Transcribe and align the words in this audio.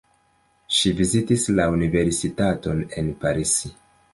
Ŝi 0.77 0.93
vizitis 1.01 1.45
la 1.59 1.67
universitaton 1.75 2.83
en 3.03 3.13
Paris. 3.25 3.57